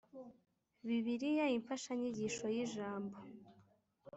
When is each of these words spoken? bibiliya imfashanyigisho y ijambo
bibiliya 0.87 1.45
imfashanyigisho 1.57 2.45
y 2.55 2.57
ijambo 2.65 3.17